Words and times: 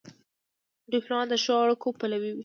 ډيپلومات 0.91 1.27
د 1.29 1.35
ښو 1.43 1.53
اړیکو 1.63 1.97
پلوی 1.99 2.31
وي. 2.35 2.39